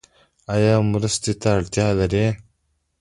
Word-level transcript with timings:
ایا 0.53 0.73
مرستې 0.91 1.33
ته 1.41 1.49
اړتیا 1.57 1.87
لرئ؟ 1.99 2.27